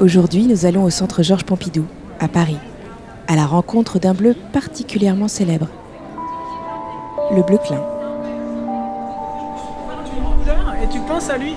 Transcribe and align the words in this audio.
Aujourd'hui, 0.00 0.46
nous 0.46 0.64
allons 0.64 0.84
au 0.84 0.88
centre 0.88 1.22
Georges 1.22 1.44
Pompidou, 1.44 1.84
à 2.20 2.26
Paris, 2.26 2.56
à 3.28 3.36
la 3.36 3.44
rencontre 3.44 3.98
d'un 3.98 4.14
bleu 4.14 4.34
particulièrement 4.50 5.28
célèbre, 5.28 5.68
le 7.30 7.42
bleu 7.42 7.58
clin. 7.58 7.84
Et 10.82 10.88
tu 10.90 11.00
penses 11.00 11.28
à 11.28 11.36
lui 11.36 11.54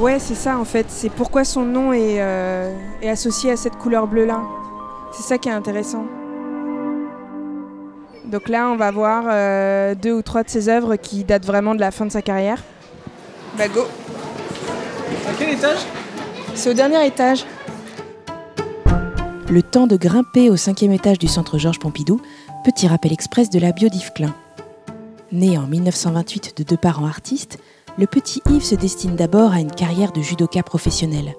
Ouais, 0.00 0.18
c'est 0.18 0.34
ça 0.34 0.58
en 0.58 0.64
fait. 0.64 0.86
C'est 0.88 1.08
pourquoi 1.08 1.44
son 1.44 1.64
nom 1.64 1.92
est, 1.92 2.20
euh, 2.20 2.74
est 3.00 3.08
associé 3.08 3.52
à 3.52 3.56
cette 3.56 3.76
couleur 3.76 4.08
bleue-là. 4.08 4.42
C'est 5.12 5.22
ça 5.22 5.38
qui 5.38 5.48
est 5.48 5.52
intéressant. 5.52 6.04
Donc 8.24 8.48
là, 8.48 8.70
on 8.70 8.76
va 8.76 8.90
voir 8.90 9.26
euh, 9.28 9.94
deux 9.94 10.12
ou 10.12 10.22
trois 10.22 10.42
de 10.42 10.48
ses 10.48 10.68
œuvres 10.68 10.96
qui 10.96 11.22
datent 11.22 11.46
vraiment 11.46 11.76
de 11.76 11.80
la 11.80 11.92
fin 11.92 12.06
de 12.06 12.10
sa 12.10 12.22
carrière. 12.22 12.60
Bah 13.56 13.68
go 13.68 13.82
À 15.28 15.32
quel 15.38 15.50
étage? 15.50 15.86
C'est 16.54 16.70
au 16.70 16.74
dernier 16.74 17.06
étage. 17.06 17.44
Le 19.48 19.62
temps 19.62 19.86
de 19.86 19.96
grimper 19.96 20.50
au 20.50 20.56
cinquième 20.56 20.92
étage 20.92 21.18
du 21.18 21.28
centre 21.28 21.58
Georges 21.58 21.78
Pompidou, 21.78 22.20
petit 22.64 22.86
rappel 22.86 23.12
express 23.12 23.50
de 23.50 23.58
la 23.58 23.72
bio 23.72 23.88
d'Yves 23.88 24.12
Klein. 24.12 24.34
Né 25.32 25.56
en 25.58 25.66
1928 25.66 26.58
de 26.58 26.62
deux 26.62 26.76
parents 26.76 27.06
artistes, 27.06 27.58
le 27.98 28.06
petit 28.06 28.42
Yves 28.48 28.64
se 28.64 28.74
destine 28.74 29.16
d'abord 29.16 29.52
à 29.52 29.60
une 29.60 29.70
carrière 29.70 30.12
de 30.12 30.20
judoka 30.20 30.62
professionnel. 30.62 31.34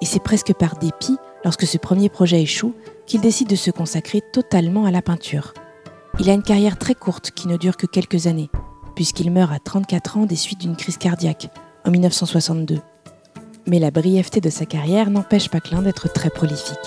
Et 0.00 0.06
c'est 0.06 0.22
presque 0.22 0.52
par 0.54 0.78
dépit, 0.78 1.16
lorsque 1.44 1.66
ce 1.66 1.78
premier 1.78 2.08
projet 2.08 2.42
échoue, 2.42 2.74
qu'il 3.06 3.20
décide 3.20 3.48
de 3.48 3.56
se 3.56 3.70
consacrer 3.70 4.22
totalement 4.32 4.84
à 4.84 4.90
la 4.90 5.02
peinture. 5.02 5.54
Il 6.18 6.28
a 6.28 6.34
une 6.34 6.42
carrière 6.42 6.78
très 6.78 6.94
courte 6.94 7.30
qui 7.30 7.48
ne 7.48 7.56
dure 7.56 7.76
que 7.76 7.86
quelques 7.86 8.26
années, 8.26 8.50
puisqu'il 8.94 9.30
meurt 9.30 9.52
à 9.52 9.58
34 9.58 10.18
ans 10.18 10.26
des 10.26 10.36
suites 10.36 10.60
d'une 10.60 10.76
crise 10.76 10.98
cardiaque, 10.98 11.48
en 11.86 11.90
1962. 11.90 12.78
Mais 13.66 13.78
la 13.78 13.90
brièveté 13.90 14.40
de 14.40 14.50
sa 14.50 14.66
carrière 14.66 15.10
n'empêche 15.10 15.48
pas 15.48 15.60
Klein 15.60 15.82
d'être 15.82 16.12
très 16.12 16.30
prolifique. 16.30 16.78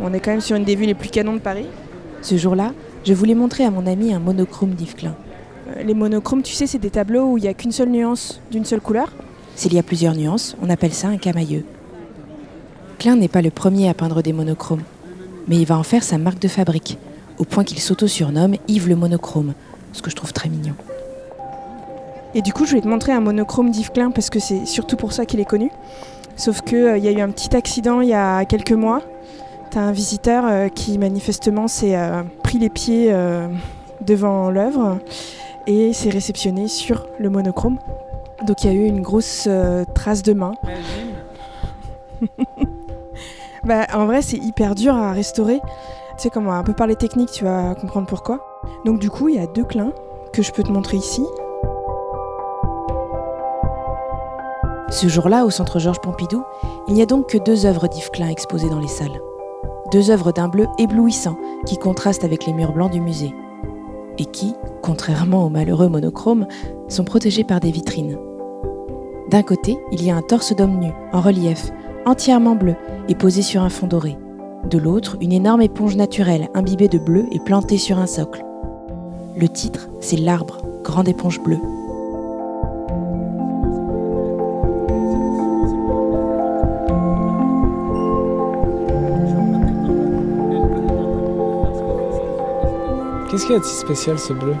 On 0.00 0.12
est 0.12 0.20
quand 0.20 0.32
même 0.32 0.40
sur 0.40 0.56
une 0.56 0.64
des 0.64 0.76
vues 0.76 0.84
les 0.86 0.94
plus 0.94 1.08
canons 1.08 1.32
de 1.34 1.38
Paris. 1.38 1.66
Ce 2.20 2.36
jour-là, 2.36 2.72
je 3.04 3.14
voulais 3.14 3.34
montrer 3.34 3.64
à 3.64 3.70
mon 3.70 3.86
ami 3.86 4.12
un 4.12 4.18
monochrome 4.18 4.74
d'Yves 4.74 4.94
Klein. 4.94 5.14
Euh, 5.68 5.82
Les 5.82 5.94
monochromes, 5.94 6.42
tu 6.42 6.52
sais, 6.52 6.66
c'est 6.66 6.78
des 6.78 6.90
tableaux 6.90 7.32
où 7.32 7.38
il 7.38 7.42
n'y 7.42 7.48
a 7.48 7.54
qu'une 7.54 7.72
seule 7.72 7.88
nuance 7.88 8.40
d'une 8.50 8.64
seule 8.64 8.80
couleur. 8.80 9.10
S'il 9.56 9.72
y 9.72 9.78
a 9.78 9.82
plusieurs 9.82 10.14
nuances, 10.14 10.56
on 10.60 10.68
appelle 10.68 10.92
ça 10.92 11.08
un 11.08 11.16
camailleux. 11.16 11.64
Klein 12.98 13.16
n'est 13.16 13.28
pas 13.28 13.42
le 13.42 13.50
premier 13.50 13.88
à 13.88 13.94
peindre 13.94 14.22
des 14.22 14.32
monochromes, 14.32 14.82
mais 15.48 15.56
il 15.56 15.66
va 15.66 15.78
en 15.78 15.82
faire 15.82 16.02
sa 16.02 16.18
marque 16.18 16.38
de 16.38 16.48
fabrique, 16.48 16.98
au 17.38 17.44
point 17.44 17.64
qu'il 17.64 17.80
s'auto-surnomme 17.80 18.56
Yves 18.68 18.88
le 18.88 18.96
monochrome, 18.96 19.54
ce 19.92 20.02
que 20.02 20.10
je 20.10 20.16
trouve 20.16 20.32
très 20.32 20.48
mignon. 20.48 20.74
Et 22.34 22.42
du 22.42 22.52
coup, 22.52 22.66
je 22.66 22.74
vais 22.74 22.80
te 22.80 22.88
montrer 22.88 23.12
un 23.12 23.20
monochrome 23.20 23.70
d'Yves 23.70 23.92
Klein 23.92 24.10
parce 24.10 24.28
que 24.28 24.40
c'est 24.40 24.66
surtout 24.66 24.96
pour 24.96 25.12
ça 25.12 25.24
qu'il 25.24 25.40
est 25.40 25.44
connu. 25.44 25.70
Sauf 26.36 26.62
qu'il 26.62 26.98
y 26.98 27.08
a 27.08 27.12
eu 27.12 27.20
un 27.20 27.30
petit 27.30 27.54
accident 27.54 28.00
il 28.00 28.08
y 28.08 28.14
a 28.14 28.44
quelques 28.44 28.72
mois. 28.72 29.02
T'as 29.70 29.80
un 29.80 29.92
visiteur 29.92 30.44
euh, 30.46 30.68
qui 30.68 30.98
manifestement 30.98 31.68
s'est 31.68 31.96
euh, 31.96 32.22
pris 32.42 32.58
les 32.58 32.70
pieds 32.70 33.12
euh, 33.12 33.48
devant 34.00 34.50
l'œuvre 34.50 34.98
et 35.66 35.92
s'est 35.92 36.10
réceptionné 36.10 36.68
sur 36.68 37.06
le 37.18 37.30
monochrome. 37.30 37.78
Donc 38.46 38.62
il 38.62 38.66
y 38.66 38.70
a 38.70 38.74
eu 38.74 38.84
une 38.84 39.00
grosse 39.00 39.44
euh, 39.46 39.84
trace 39.94 40.22
de 40.22 40.32
main. 40.32 40.52
Bah, 43.64 43.86
en 43.94 44.04
vrai, 44.04 44.20
c'est 44.20 44.36
hyper 44.36 44.74
dur 44.74 44.94
à 44.94 45.12
restaurer. 45.12 45.58
Tu 46.16 46.22
sais, 46.22 46.30
comme 46.30 46.48
un 46.48 46.62
peu 46.62 46.72
parler 46.72 46.94
technique, 46.94 47.30
tu 47.32 47.44
vas 47.44 47.74
comprendre 47.74 48.06
pourquoi. 48.06 48.38
Donc 48.84 49.00
du 49.00 49.10
coup, 49.10 49.28
il 49.28 49.34
y 49.34 49.38
a 49.38 49.46
deux 49.46 49.64
clins 49.64 49.92
que 50.32 50.42
je 50.42 50.52
peux 50.52 50.62
te 50.62 50.70
montrer 50.70 50.96
ici. 50.96 51.24
Ce 54.90 55.08
jour-là, 55.08 55.44
au 55.44 55.50
centre 55.50 55.80
Georges 55.80 56.00
Pompidou, 56.00 56.44
il 56.86 56.94
n'y 56.94 57.02
a 57.02 57.06
donc 57.06 57.28
que 57.28 57.38
deux 57.38 57.66
œuvres 57.66 57.88
d'Yves 57.88 58.10
Klein 58.10 58.28
exposées 58.28 58.70
dans 58.70 58.78
les 58.78 58.86
salles. 58.86 59.20
Deux 59.90 60.10
œuvres 60.10 60.30
d'un 60.30 60.48
bleu 60.48 60.66
éblouissant 60.78 61.36
qui 61.66 61.78
contrastent 61.78 62.24
avec 62.24 62.46
les 62.46 62.52
murs 62.52 62.72
blancs 62.72 62.92
du 62.92 63.00
musée. 63.00 63.34
Et 64.18 64.24
qui, 64.26 64.54
contrairement 64.82 65.44
au 65.44 65.48
malheureux 65.48 65.88
monochrome, 65.88 66.46
sont 66.88 67.04
protégées 67.04 67.42
par 67.42 67.58
des 67.58 67.72
vitrines. 67.72 68.18
D'un 69.30 69.42
côté, 69.42 69.76
il 69.90 70.04
y 70.04 70.12
a 70.12 70.16
un 70.16 70.22
torse 70.22 70.54
d'homme 70.54 70.78
nu, 70.78 70.92
en 71.12 71.20
relief, 71.20 71.72
entièrement 72.06 72.54
bleu 72.54 72.76
et 73.08 73.16
posé 73.16 73.42
sur 73.42 73.62
un 73.62 73.70
fond 73.70 73.88
doré. 73.88 74.16
De 74.70 74.78
l'autre, 74.78 75.18
une 75.20 75.32
énorme 75.32 75.60
éponge 75.60 75.94
naturelle 75.94 76.48
imbibée 76.54 76.88
de 76.88 76.98
bleu 76.98 77.26
et 77.30 77.38
plantée 77.38 77.76
sur 77.76 77.98
un 77.98 78.06
socle. 78.06 78.42
Le 79.36 79.48
titre, 79.48 79.88
c'est 80.00 80.16
L'arbre, 80.16 80.62
grande 80.82 81.06
éponge 81.06 81.40
bleue. 81.40 81.58
Qu'est-ce 93.30 93.46
qu'il 93.46 93.54
y 93.54 93.56
a 93.56 93.60
de 93.60 93.64
si 93.64 93.76
spécial 93.76 94.18
ce 94.18 94.32
bleu? 94.32 94.54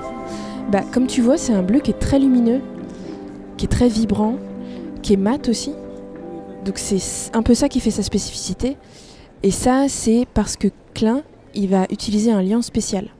Bah, 0.70 0.82
comme 0.92 1.06
tu 1.06 1.22
vois, 1.22 1.38
c'est 1.38 1.54
un 1.54 1.62
bleu 1.62 1.80
qui 1.80 1.92
est 1.92 1.98
très 1.98 2.18
lumineux, 2.18 2.60
qui 3.56 3.64
est 3.64 3.68
très 3.68 3.88
vibrant, 3.88 4.36
qui 5.00 5.14
est 5.14 5.16
mat 5.16 5.48
aussi. 5.48 5.72
Donc 6.64 6.78
c'est 6.78 7.00
un 7.34 7.42
peu 7.42 7.54
ça 7.54 7.68
qui 7.68 7.80
fait 7.80 7.90
sa 7.90 8.02
spécificité. 8.02 8.76
Et 9.44 9.50
ça, 9.50 9.90
c'est 9.90 10.26
parce 10.32 10.56
que 10.56 10.68
Klein, 10.94 11.22
il 11.54 11.68
va 11.68 11.84
utiliser 11.90 12.32
un 12.32 12.40
liant 12.40 12.62
spécial. 12.62 13.10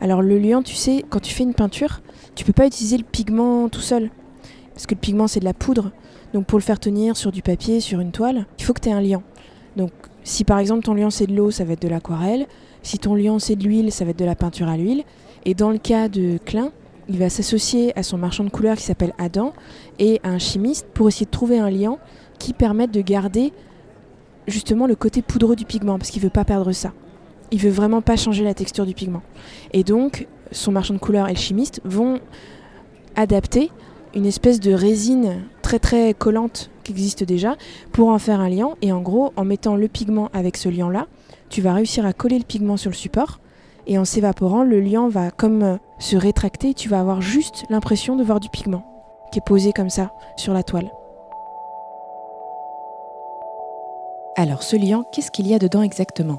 Alors 0.00 0.22
le 0.22 0.38
liant, 0.38 0.62
tu 0.62 0.76
sais, 0.76 1.04
quand 1.10 1.18
tu 1.18 1.34
fais 1.34 1.42
une 1.42 1.52
peinture, 1.52 2.00
tu 2.36 2.44
peux 2.44 2.52
pas 2.52 2.64
utiliser 2.64 2.96
le 2.96 3.02
pigment 3.02 3.68
tout 3.68 3.80
seul. 3.80 4.12
Parce 4.72 4.86
que 4.86 4.94
le 4.94 5.00
pigment, 5.00 5.26
c'est 5.26 5.40
de 5.40 5.44
la 5.44 5.54
poudre. 5.54 5.90
Donc 6.32 6.46
pour 6.46 6.60
le 6.60 6.62
faire 6.62 6.78
tenir 6.78 7.16
sur 7.16 7.32
du 7.32 7.42
papier, 7.42 7.80
sur 7.80 7.98
une 7.98 8.12
toile, 8.12 8.46
il 8.60 8.64
faut 8.64 8.72
que 8.72 8.80
tu 8.80 8.88
aies 8.88 8.92
un 8.92 9.00
liant. 9.00 9.24
Donc 9.74 9.90
si 10.22 10.44
par 10.44 10.60
exemple 10.60 10.84
ton 10.84 10.94
liant 10.94 11.10
c'est 11.10 11.26
de 11.26 11.34
l'eau, 11.34 11.50
ça 11.50 11.64
va 11.64 11.72
être 11.72 11.82
de 11.82 11.88
l'aquarelle. 11.88 12.46
Si 12.84 13.00
ton 13.00 13.16
liant 13.16 13.40
c'est 13.40 13.56
de 13.56 13.64
l'huile, 13.64 13.90
ça 13.90 14.04
va 14.04 14.12
être 14.12 14.18
de 14.18 14.24
la 14.24 14.36
peinture 14.36 14.68
à 14.68 14.76
l'huile. 14.76 15.02
Et 15.44 15.54
dans 15.54 15.72
le 15.72 15.78
cas 15.78 16.08
de 16.08 16.38
Klein, 16.44 16.70
il 17.08 17.18
va 17.18 17.30
s'associer 17.30 17.98
à 17.98 18.04
son 18.04 18.16
marchand 18.16 18.44
de 18.44 18.50
couleurs 18.50 18.76
qui 18.76 18.84
s'appelle 18.84 19.12
Adam 19.18 19.52
et 19.98 20.20
à 20.22 20.28
un 20.28 20.38
chimiste 20.38 20.86
pour 20.94 21.08
essayer 21.08 21.26
de 21.26 21.32
trouver 21.32 21.58
un 21.58 21.68
liant 21.68 21.98
qui 22.38 22.52
permette 22.52 22.92
de 22.92 23.00
garder 23.00 23.52
justement 24.48 24.86
le 24.86 24.96
côté 24.96 25.22
poudreux 25.22 25.56
du 25.56 25.64
pigment 25.64 25.98
parce 25.98 26.10
qu'il 26.10 26.22
veut 26.22 26.30
pas 26.30 26.44
perdre 26.44 26.72
ça. 26.72 26.92
Il 27.50 27.60
veut 27.60 27.70
vraiment 27.70 28.02
pas 28.02 28.16
changer 28.16 28.44
la 28.44 28.54
texture 28.54 28.84
du 28.84 28.94
pigment. 28.94 29.22
Et 29.72 29.84
donc 29.84 30.26
son 30.52 30.72
marchand 30.72 30.94
de 30.94 30.98
couleurs 30.98 31.28
et 31.28 31.34
le 31.34 31.38
chimiste 31.38 31.80
vont 31.84 32.20
adapter 33.16 33.70
une 34.14 34.26
espèce 34.26 34.60
de 34.60 34.72
résine 34.72 35.44
très 35.62 35.78
très 35.78 36.14
collante 36.14 36.70
qui 36.82 36.92
existe 36.92 37.24
déjà 37.24 37.56
pour 37.92 38.08
en 38.08 38.18
faire 38.18 38.40
un 38.40 38.48
liant 38.48 38.76
et 38.80 38.92
en 38.92 39.00
gros 39.00 39.32
en 39.36 39.44
mettant 39.44 39.76
le 39.76 39.88
pigment 39.88 40.30
avec 40.32 40.56
ce 40.56 40.68
liant 40.70 40.88
là 40.88 41.06
tu 41.50 41.60
vas 41.60 41.74
réussir 41.74 42.06
à 42.06 42.14
coller 42.14 42.38
le 42.38 42.44
pigment 42.44 42.78
sur 42.78 42.90
le 42.90 42.96
support 42.96 43.40
et 43.86 43.98
en 43.98 44.06
s'évaporant 44.06 44.62
le 44.62 44.80
liant 44.80 45.08
va 45.08 45.30
comme 45.30 45.62
euh, 45.62 45.76
se 45.98 46.16
rétracter 46.16 46.72
tu 46.72 46.88
vas 46.88 47.00
avoir 47.00 47.20
juste 47.20 47.64
l'impression 47.68 48.16
de 48.16 48.24
voir 48.24 48.40
du 48.40 48.48
pigment 48.48 48.84
qui 49.30 49.40
est 49.40 49.44
posé 49.44 49.72
comme 49.72 49.90
ça 49.90 50.12
sur 50.36 50.54
la 50.54 50.62
toile. 50.62 50.90
Alors 54.40 54.62
ce 54.62 54.76
liant, 54.76 55.02
qu'est-ce 55.10 55.32
qu'il 55.32 55.48
y 55.48 55.54
a 55.54 55.58
dedans 55.58 55.82
exactement? 55.82 56.38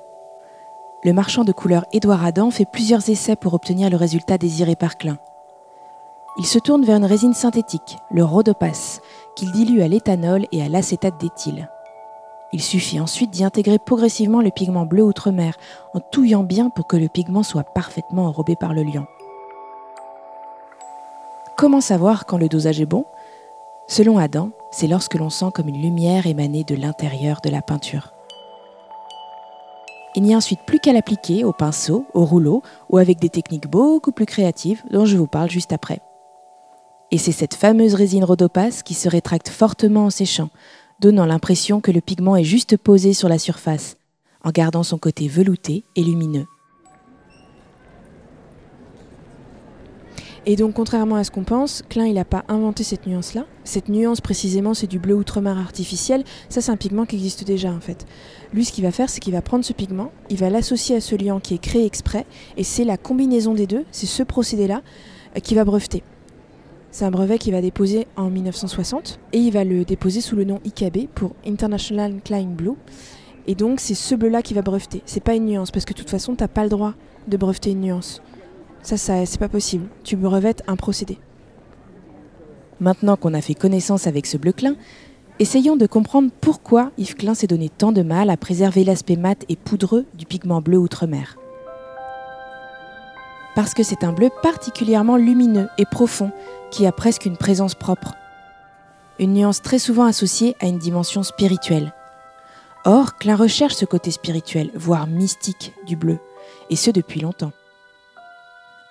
Le 1.04 1.12
marchand 1.12 1.44
de 1.44 1.52
couleurs 1.52 1.86
Édouard 1.92 2.24
Adam 2.24 2.50
fait 2.50 2.64
plusieurs 2.64 3.10
essais 3.10 3.36
pour 3.36 3.54
obtenir 3.54 3.90
le 3.90 3.98
résultat 3.98 4.38
désiré 4.38 4.78
par 4.78 4.98
Klein. 4.98 5.18
Il 6.38 6.46
se 6.46 6.60
tourne 6.60 6.86
vers 6.86 6.96
une 6.96 7.04
résine 7.04 7.34
synthétique, 7.34 7.98
le 8.10 8.24
rhodopas, 8.24 9.02
qu'il 9.36 9.52
dilue 9.52 9.82
à 9.82 9.90
l'éthanol 9.90 10.46
et 10.54 10.64
à 10.64 10.70
l'acétate 10.70 11.20
d'éthyle. 11.20 11.70
Il 12.54 12.62
suffit 12.62 13.02
ensuite 13.02 13.32
d'y 13.32 13.44
intégrer 13.44 13.80
progressivement 13.80 14.42
le 14.42 14.50
pigment 14.50 14.86
bleu 14.86 15.04
outre-mer, 15.04 15.58
en 15.94 16.00
touillant 16.00 16.44
bien 16.44 16.70
pour 16.70 16.88
que 16.88 16.96
le 16.96 17.10
pigment 17.10 17.44
soit 17.44 17.66
parfaitement 17.66 18.28
enrobé 18.28 18.56
par 18.56 18.74
le 18.74 18.84
liant. 18.84 19.08
Comment 21.58 21.82
savoir 21.82 22.26
quand 22.26 22.38
le 22.38 22.48
dosage 22.48 22.80
est 22.80 22.86
bon? 22.86 23.04
Selon 23.88 24.18
Adam, 24.18 24.52
c'est 24.72 24.88
lorsque 24.88 25.16
l'on 25.16 25.30
sent 25.30 25.48
comme 25.54 25.68
une 25.68 25.82
lumière 25.82 26.28
émaner 26.28 26.64
de 26.64 26.76
l'intérieur 26.76 27.40
de 27.44 27.50
la 27.50 27.62
peinture. 27.62 28.14
Il 30.16 30.24
n'y 30.24 30.34
a 30.34 30.38
ensuite 30.38 30.62
plus 30.66 30.80
qu'à 30.80 30.94
l'appliquer 30.94 31.44
au 31.44 31.54
pinceau, 31.54 32.06
au 32.14 32.26
rouleau 32.26 32.64
ou 32.90 32.98
avec 32.98 33.20
des 33.20 33.30
techniques 33.30 33.70
beaucoup 33.70 34.12
plus 34.12 34.26
créatives 34.26 34.84
dont 34.92 35.06
je 35.06 35.18
vous 35.18 35.28
parle 35.28 35.50
juste 35.50 35.72
après. 35.72 36.02
Et 37.12 37.18
c'est 37.18 37.32
cette 37.32 37.56
fameuse 37.56 37.94
résine 37.96 38.24
rhodopas 38.24 38.82
qui 38.84 38.94
se 38.94 39.10
rétracte 39.10 39.50
fortement 39.50 40.06
en 40.06 40.10
séchant, 40.10 40.50
donnant 41.00 41.26
l'impression 41.26 41.82
que 41.82 41.92
le 41.92 42.02
pigment 42.02 42.36
est 42.36 42.44
juste 42.44 42.78
posé 42.78 43.14
sur 43.14 43.30
la 43.30 43.40
surface, 43.40 43.98
en 44.44 44.52
gardant 44.52 44.84
son 44.84 44.98
côté 44.98 45.28
velouté 45.28 45.84
et 45.96 46.04
lumineux. 46.04 46.46
Et 50.46 50.56
donc 50.56 50.74
contrairement 50.74 51.16
à 51.16 51.24
ce 51.24 51.32
qu'on 51.32 51.44
pense, 51.44 51.84
Klein 51.90 52.06
il 52.06 52.14
n'a 52.14 52.26
pas 52.26 52.44
inventé 52.48 52.84
cette 52.84 53.06
nuance-là. 53.06 53.46
Cette 53.64 53.90
nuance 53.90 54.22
précisément 54.22 54.74
c'est 54.74 54.88
du 54.88 55.00
bleu 55.00 55.16
outre-mer 55.16 55.58
artificiel. 55.58 56.24
Ça 56.48 56.62
c'est 56.62 56.72
un 56.72 56.78
pigment 56.78 57.06
qui 57.06 57.16
existe 57.16 57.44
déjà 57.44 57.72
en 57.72 57.80
fait. 57.80 58.06
Lui 58.54 58.66
ce 58.66 58.72
qu'il 58.72 58.84
va 58.84 58.92
faire 58.92 59.10
c'est 59.10 59.20
qu'il 59.20 59.34
va 59.34 59.42
prendre 59.42 59.66
ce 59.66 59.74
pigment, 59.74 60.12
il 60.30 60.38
va 60.38 60.50
l'associer 60.50 60.96
à 60.96 61.02
ce 61.02 61.16
liant 61.16 61.40
qui 61.40 61.56
est 61.56 61.60
créé 61.60 61.86
exprès 61.86 62.26
et 62.58 62.64
c'est 62.64 62.86
la 62.86 62.98
combinaison 62.98 63.54
des 63.54 63.68
deux, 63.68 63.86
c'est 63.92 64.06
ce 64.06 64.24
procédé-là 64.24 64.82
euh, 65.36 65.40
qu'il 65.40 65.58
va 65.58 65.66
breveter. 65.66 66.04
C'est 66.92 67.06
un 67.06 67.12
brevet 67.12 67.38
qu'il 67.38 67.54
va 67.54 67.62
déposer 67.62 68.08
en 68.16 68.32
1960 68.32 69.20
et 69.34 69.38
il 69.38 69.52
va 69.52 69.64
le 69.64 69.86
déposer 69.86 70.22
sous 70.22 70.36
le 70.36 70.44
nom 70.44 70.60
IKB 70.66 71.08
pour 71.14 71.36
International 71.46 72.16
Klein 72.24 72.48
Blue. 72.48 72.74
Et 73.46 73.56
donc 73.56 73.80
c'est 73.80 73.94
ce 73.94 74.16
bleu-là 74.16 74.42
qui 74.42 74.54
va 74.54 74.62
breveter. 74.62 75.02
C'est 75.06 75.24
pas 75.24 75.36
une 75.36 75.46
nuance 75.46 75.70
parce 75.70 75.86
que 75.86 75.94
de 75.94 76.00
toute 76.00 76.10
façon 76.10 76.36
t'as 76.36 76.48
pas 76.48 76.64
le 76.64 76.70
droit 76.70 76.94
de 77.28 77.38
breveter 77.38 77.72
une 77.72 77.82
nuance. 77.82 78.22
Ça, 78.82 78.98
ça 78.98 79.26
c'est 79.26 79.40
pas 79.40 79.50
possible. 79.50 79.88
Tu 80.04 80.16
brevettes 80.16 80.64
un 80.68 80.76
procédé. 80.76 81.18
Maintenant 82.80 83.18
qu'on 83.18 83.34
a 83.34 83.42
fait 83.42 83.56
connaissance 83.56 84.08
avec 84.08 84.26
ce 84.26 84.38
bleu 84.38 84.54
clin, 84.54 84.76
essayons 85.40 85.76
de 85.76 85.86
comprendre 85.86 86.32
pourquoi 86.40 86.92
Yves 86.98 87.16
Klein 87.16 87.34
s'est 87.34 87.48
donné 87.48 87.70
tant 87.70 87.92
de 87.92 88.02
mal 88.02 88.30
à 88.30 88.38
préserver 88.38 88.84
l'aspect 88.84 89.18
mat 89.18 89.44
et 89.50 89.58
poudreux 89.58 90.06
du 90.14 90.26
pigment 90.26 90.62
bleu 90.62 90.78
outre-mer. 90.78 91.38
Parce 93.56 93.74
que 93.74 93.84
c'est 93.84 94.06
un 94.06 94.14
bleu 94.14 94.30
particulièrement 94.42 95.18
lumineux 95.18 95.68
et 95.78 95.86
profond 95.86 96.32
qui 96.72 96.86
a 96.86 96.94
presque 96.94 97.26
une 97.26 97.36
présence 97.36 97.76
propre. 97.76 98.16
Une 99.20 99.34
nuance 99.34 99.62
très 99.62 99.80
souvent 99.80 100.06
associée 100.06 100.56
à 100.62 100.68
une 100.68 100.78
dimension 100.78 101.24
spirituelle. 101.24 101.94
Or, 102.86 103.18
Klein 103.18 103.36
recherche 103.36 103.74
ce 103.74 103.84
côté 103.84 104.12
spirituel, 104.12 104.72
voire 104.74 105.08
mystique 105.08 105.74
du 105.86 105.98
bleu, 105.98 106.20
et 106.70 106.78
ce 106.78 106.92
depuis 106.92 107.20
longtemps. 107.20 107.52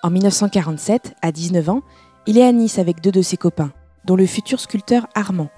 En 0.04 0.10
1947, 0.10 1.16
à 1.22 1.32
19 1.32 1.68
ans, 1.70 1.82
il 2.28 2.38
est 2.38 2.46
à 2.46 2.52
Nice 2.52 2.78
avec 2.78 3.00
deux 3.00 3.10
de 3.10 3.20
ses 3.20 3.36
copains, 3.36 3.72
dont 4.04 4.14
le 4.14 4.26
futur 4.26 4.60
sculpteur 4.60 5.08
Armand. 5.14 5.48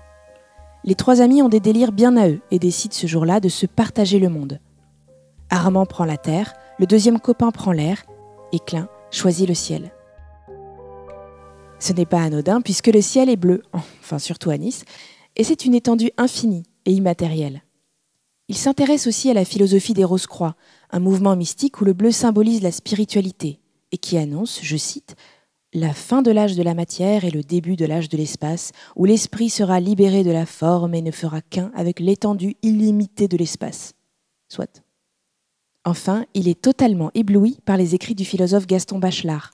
Les 0.83 0.95
trois 0.95 1.21
amis 1.21 1.43
ont 1.43 1.51
des 1.51 1.61
délires 1.61 1.93
bien 1.93 2.17
à 2.17 2.27
eux 2.27 2.41
et 2.51 2.59
décident 2.59 2.95
ce 2.95 3.07
jour-là 3.07 3.41
de 3.41 3.51
se 3.51 3.67
partager 3.67 4.19
le 4.19 4.31
monde. 4.31 4.59
Armand 5.51 5.85
prend 5.85 6.07
la 6.07 6.17
terre, 6.17 6.55
le 6.79 6.87
deuxième 6.87 7.21
copain 7.21 7.51
prend 7.51 7.73
l'air, 7.73 8.05
et 8.53 8.59
Klein 8.61 8.89
choisit 9.11 9.47
le 9.47 9.53
ciel. 9.55 9.93
Ce 11.79 11.93
n'est 11.93 12.07
pas 12.07 12.23
anodin 12.23 12.63
puisque 12.63 12.87
le 12.87 13.03
ciel 13.03 13.29
est 13.29 13.37
bleu, 13.37 13.63
enfin 13.75 14.19
surtout 14.19 14.49
à 14.49 14.57
Nice, 14.57 14.85
et 15.37 15.45
c'est 15.45 15.67
une 15.67 15.75
étendue 15.75 16.13
infinie 16.17 16.63
et 16.87 16.93
immatérielle. 16.93 17.63
Il 18.49 18.57
s'intéresse 18.57 19.07
aussi 19.07 19.31
à 19.31 19.35
la 19.35 19.45
philosophie 19.45 19.95
des 19.95 20.05
Rose-Croix, 20.05 20.57
un 20.93 20.99
mouvement 20.99 21.37
mystique 21.37 21.83
où 21.83 21.85
le 21.85 21.93
bleu 21.93 22.11
symbolise 22.11 22.63
la 22.63 22.73
spiritualité 22.73 23.61
et 23.93 23.99
qui 23.99 24.19
annonce, 24.19 24.61
je 24.63 24.77
cite, 24.77 25.17
la 25.73 25.93
fin 25.93 26.23
de 26.23 26.31
l'âge 26.31 26.57
de 26.57 26.63
la 26.63 26.75
matière 26.75 27.25
et 27.25 27.31
le 27.31 27.43
début 27.43 27.77
de 27.77 27.85
l'âge 27.85 28.09
de 28.09 28.17
l'espace, 28.17 28.73
où 28.97 29.05
l'esprit 29.05 29.51
sera 29.51 29.79
libéré 29.79 30.25
de 30.25 30.31
la 30.31 30.47
forme 30.47 30.95
et 30.95 31.03
ne 31.03 31.13
fera 31.13 31.41
qu'un 31.41 31.71
avec 31.75 32.01
l'étendue 32.01 32.57
illimitée 32.63 33.29
de 33.29 33.37
l'espace. 33.37 33.95
Soit. 34.49 34.83
Enfin, 35.85 36.27
il 36.35 36.49
est 36.49 36.61
totalement 36.61 37.11
ébloui 37.15 37.59
par 37.65 37.77
les 37.77 37.95
écrits 37.95 38.17
du 38.17 38.25
philosophe 38.25 38.67
Gaston 38.67 38.99
Bachelard. 38.99 39.53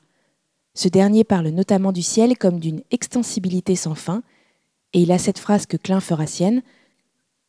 Ce 0.74 0.88
dernier 0.88 1.24
parle 1.24 1.48
notamment 1.48 1.92
du 1.92 2.02
ciel 2.02 2.36
comme 2.36 2.60
d'une 2.60 2.82
extensibilité 2.90 3.76
sans 3.76 3.94
fin, 3.94 4.22
et 4.92 5.02
il 5.02 5.12
a 5.12 5.18
cette 5.18 5.38
phrase 5.38 5.66
que 5.66 5.76
Klein 5.76 6.00
fera 6.00 6.26
sienne 6.26 6.62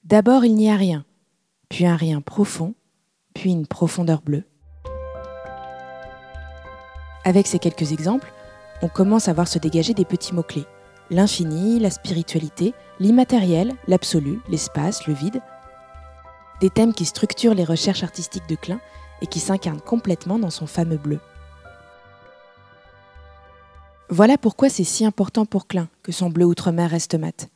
D'abord 0.04 0.46
il 0.46 0.56
n'y 0.56 0.70
a 0.70 0.76
rien, 0.76 1.06
puis 1.70 1.86
un 1.86 1.96
rien 1.96 2.22
profond, 2.22 2.76
puis 3.34 3.52
une 3.52 3.68
profondeur 3.68 4.22
bleue. 4.22 4.44
Avec 7.28 7.46
ces 7.46 7.60
quelques 7.60 7.92
exemples, 7.92 8.32
on 8.82 8.88
commence 8.88 9.28
à 9.28 9.34
voir 9.34 9.50
se 9.50 9.60
dégager 9.60 9.94
des 9.94 10.06
petits 10.06 10.34
mots-clés. 10.34 10.64
L'infini, 11.10 11.78
la 11.78 11.90
spiritualité, 11.90 12.74
l'immatériel, 13.02 13.74
l'absolu, 13.90 14.40
l'espace, 14.48 15.08
le 15.08 15.14
vide. 15.14 15.42
Des 16.62 16.70
thèmes 16.70 16.94
qui 16.94 17.04
structurent 17.04 17.54
les 17.54 17.66
recherches 17.66 18.04
artistiques 18.04 18.48
de 18.48 18.56
Klein 18.56 18.80
et 19.22 19.28
qui 19.28 19.42
s'incarnent 19.42 19.82
complètement 19.82 20.40
dans 20.40 20.50
son 20.50 20.68
fameux 20.68 20.96
bleu. 20.96 21.20
Voilà 24.10 24.38
pourquoi 24.38 24.70
c'est 24.70 24.86
si 24.86 25.04
important 25.04 25.46
pour 25.46 25.68
Klein 25.68 25.90
que 26.04 26.14
son 26.14 26.30
bleu 26.30 26.46
outre-mer 26.46 26.90
reste 26.90 27.16
mat. 27.16 27.50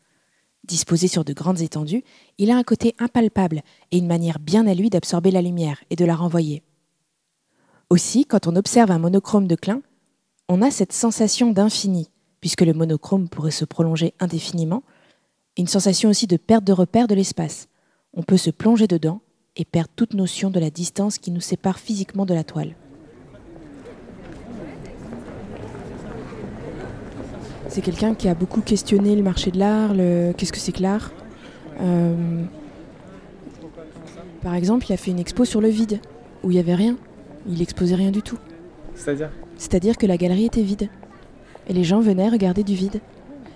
Disposé 0.65 1.07
sur 1.07 1.24
de 1.24 1.31
grandes 1.31 1.62
étendues, 1.62 2.03
il 2.38 2.51
a 2.51 2.57
un 2.57 2.63
côté 2.63 2.94
impalpable 3.00 3.62
et 3.91 4.00
une 4.00 4.07
manière 4.07 4.39
bien 4.39 4.67
à 4.67 4.74
lui 4.74 4.89
d'absorber 4.89 5.31
la 5.31 5.41
lumière 5.41 5.81
et 5.89 5.95
de 5.95 6.03
la 6.03 6.17
renvoyer. 6.17 6.62
Aussi, 7.91 8.23
quand 8.23 8.47
on 8.47 8.55
observe 8.55 8.89
un 8.89 8.99
monochrome 8.99 9.47
de 9.47 9.55
Klein, 9.55 9.81
on 10.47 10.61
a 10.61 10.71
cette 10.71 10.93
sensation 10.93 11.51
d'infini, 11.51 12.09
puisque 12.39 12.61
le 12.61 12.71
monochrome 12.71 13.27
pourrait 13.27 13.51
se 13.51 13.65
prolonger 13.65 14.13
indéfiniment, 14.21 14.83
une 15.57 15.67
sensation 15.67 16.09
aussi 16.09 16.25
de 16.25 16.38
perte 16.38 16.63
de 16.63 16.71
repère 16.71 17.09
de 17.09 17.15
l'espace. 17.15 17.67
On 18.13 18.23
peut 18.23 18.38
se 18.38 18.49
plonger 18.49 18.88
dedans 18.88 19.19
et 19.57 19.65
perdre 19.65 19.89
toute 19.93 20.13
notion 20.13 20.49
de 20.49 20.57
la 20.61 20.69
distance 20.69 21.17
qui 21.17 21.31
nous 21.31 21.41
sépare 21.41 21.79
physiquement 21.79 22.25
de 22.25 22.33
la 22.33 22.45
toile. 22.45 22.77
C'est 27.67 27.81
quelqu'un 27.81 28.15
qui 28.15 28.29
a 28.29 28.35
beaucoup 28.35 28.61
questionné 28.61 29.17
le 29.17 29.21
marché 29.21 29.51
de 29.51 29.59
l'art, 29.59 29.91
qu'est-ce 30.38 30.53
que 30.53 30.59
c'est 30.59 30.71
que 30.71 30.81
l'art? 30.81 31.11
Euh, 31.81 32.45
Par 34.41 34.55
exemple, 34.55 34.85
il 34.88 34.93
a 34.93 34.97
fait 34.97 35.11
une 35.11 35.19
expo 35.19 35.43
sur 35.43 35.59
le 35.59 35.67
vide, 35.67 35.99
où 36.41 36.51
il 36.51 36.53
n'y 36.53 36.59
avait 36.61 36.75
rien. 36.75 36.95
Il 37.47 37.61
exposait 37.61 37.95
rien 37.95 38.11
du 38.11 38.21
tout. 38.21 38.38
C'est-à-dire 38.95 39.31
C'est-à-dire 39.57 39.97
que 39.97 40.05
la 40.05 40.17
galerie 40.17 40.45
était 40.45 40.61
vide. 40.61 40.89
Et 41.67 41.73
les 41.73 41.83
gens 41.83 41.99
venaient 41.99 42.29
regarder 42.29 42.63
du 42.63 42.75
vide. 42.75 43.01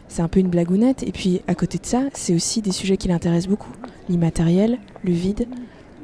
C'est 0.07 0.21
un 0.21 0.27
peu 0.27 0.39
une 0.39 0.49
blagounette. 0.49 1.03
Et 1.03 1.11
puis, 1.11 1.41
à 1.47 1.55
côté 1.55 1.77
de 1.77 1.85
ça, 1.85 2.03
c'est 2.13 2.33
aussi 2.33 2.61
des 2.61 2.71
sujets 2.71 2.97
qui 2.97 3.07
l'intéressent 3.07 3.49
beaucoup. 3.49 3.71
L'immatériel, 4.09 4.79
le 5.03 5.11
vide, 5.11 5.47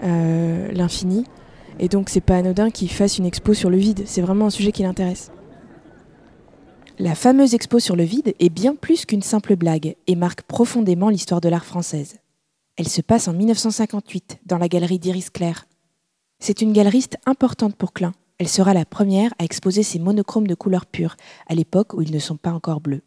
euh, 0.04 0.72
l'infini. 0.72 1.26
Et 1.80 1.88
donc, 1.88 2.10
c'est 2.10 2.22
pas 2.22 2.38
anodin 2.38 2.70
qu'il 2.70 2.90
fasse 2.90 3.18
une 3.18 3.26
expo 3.26 3.54
sur 3.54 3.70
le 3.70 3.78
vide. 3.78 4.04
C'est 4.06 4.22
vraiment 4.22 4.48
un 4.48 4.52
sujet 4.52 4.72
qui 4.72 4.84
l'intéresse. 4.84 5.32
La 7.00 7.16
fameuse 7.16 7.56
expo 7.56 7.80
sur 7.80 7.96
le 7.96 8.04
vide 8.04 8.36
est 8.40 8.50
bien 8.50 8.76
plus 8.76 9.06
qu'une 9.06 9.24
simple 9.24 9.56
blague 9.56 9.96
et 10.06 10.16
marque 10.16 10.44
profondément 10.44 11.10
l'histoire 11.10 11.42
de 11.42 11.50
l'art 11.50 11.66
française. 11.66 12.18
Elle 12.78 12.88
se 12.88 13.02
passe 13.02 13.28
en 13.28 13.34
1958 13.34 14.40
dans 14.46 14.58
la 14.58 14.68
galerie 14.68 15.00
d'Iris 15.00 15.30
Clair. 15.30 15.66
C'est 16.44 16.64
une 16.64 16.74
galeriste 16.74 17.20
importante 17.28 17.76
pour 17.76 17.94
Klein. 17.94 18.14
Elle 18.40 18.48
sera 18.48 18.74
la 18.74 18.84
première 18.84 19.32
à 19.38 19.44
exposer 19.44 19.84
ses 19.84 20.00
monochromes 20.00 20.48
de 20.48 20.56
couleur 20.56 20.88
pure, 20.88 21.16
à 21.48 21.54
l'époque 21.54 21.94
où 21.94 22.02
ils 22.02 22.12
ne 22.12 22.18
sont 22.18 22.36
pas 22.36 22.52
encore 22.52 22.82
bleus. 22.82 23.04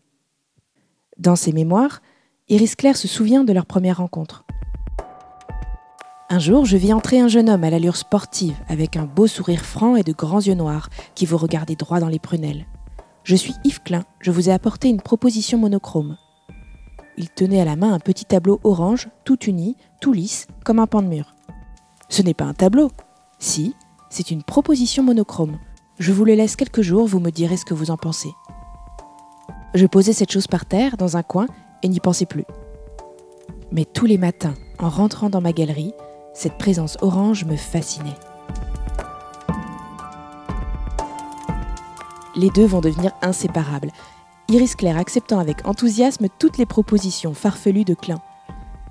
Dans 1.18 1.34
ses 1.34 1.50
mémoires, 1.50 2.00
Iris 2.48 2.76
Clair 2.76 2.96
se 2.96 3.08
souvient 3.08 3.42
de 3.42 3.52
leur 3.52 3.66
première 3.66 3.96
rencontre. 3.96 4.44
Un 6.30 6.38
jour, 6.38 6.64
je 6.64 6.76
vis 6.76 6.92
entrer 6.92 7.18
un 7.18 7.26
jeune 7.26 7.50
homme 7.50 7.64
à 7.64 7.70
l'allure 7.70 7.96
sportive, 7.96 8.56
avec 8.68 8.96
un 8.96 9.04
beau 9.04 9.26
sourire 9.26 9.64
franc 9.64 9.96
et 9.96 10.04
de 10.04 10.12
grands 10.12 10.40
yeux 10.40 10.54
noirs 10.54 10.88
qui 11.16 11.26
vous 11.26 11.36
regardaient 11.36 11.74
droit 11.74 11.98
dans 11.98 12.08
les 12.08 12.20
prunelles. 12.20 12.66
Je 13.24 13.34
suis 13.34 13.54
Yves 13.64 13.82
Klein, 13.82 14.04
je 14.20 14.30
vous 14.30 14.48
ai 14.48 14.52
apporté 14.52 14.88
une 14.88 15.02
proposition 15.02 15.58
monochrome. 15.58 16.18
Il 17.16 17.30
tenait 17.30 17.60
à 17.60 17.64
la 17.64 17.74
main 17.74 17.94
un 17.94 18.00
petit 18.00 18.26
tableau 18.26 18.60
orange, 18.62 19.08
tout 19.24 19.42
uni, 19.46 19.76
tout 20.00 20.12
lisse, 20.12 20.46
comme 20.64 20.78
un 20.78 20.86
pan 20.86 21.02
de 21.02 21.08
mur. 21.08 21.34
Ce 22.08 22.22
n'est 22.22 22.34
pas 22.34 22.44
un 22.44 22.54
tableau. 22.54 22.92
Si, 23.44 23.76
c'est 24.08 24.30
une 24.30 24.42
proposition 24.42 25.02
monochrome. 25.02 25.58
Je 25.98 26.12
vous 26.12 26.24
le 26.24 26.32
laisse 26.32 26.56
quelques 26.56 26.80
jours, 26.80 27.06
vous 27.06 27.20
me 27.20 27.28
direz 27.28 27.58
ce 27.58 27.66
que 27.66 27.74
vous 27.74 27.90
en 27.90 27.98
pensez. 27.98 28.32
Je 29.74 29.84
posais 29.84 30.14
cette 30.14 30.32
chose 30.32 30.46
par 30.46 30.64
terre, 30.64 30.96
dans 30.96 31.18
un 31.18 31.22
coin, 31.22 31.46
et 31.82 31.88
n'y 31.88 32.00
pensais 32.00 32.24
plus. 32.24 32.46
Mais 33.70 33.84
tous 33.84 34.06
les 34.06 34.16
matins, 34.16 34.54
en 34.78 34.88
rentrant 34.88 35.28
dans 35.28 35.42
ma 35.42 35.52
galerie, 35.52 35.92
cette 36.32 36.56
présence 36.56 36.96
orange 37.02 37.44
me 37.44 37.56
fascinait. 37.56 38.16
les 42.34 42.48
deux 42.48 42.64
vont 42.64 42.80
devenir 42.80 43.12
inséparables. 43.20 43.92
Iris 44.48 44.74
Claire 44.74 44.96
acceptant 44.96 45.38
avec 45.38 45.66
enthousiasme 45.66 46.28
toutes 46.38 46.56
les 46.56 46.66
propositions 46.66 47.34
farfelues 47.34 47.84
de 47.84 47.94
Klein, 47.94 48.22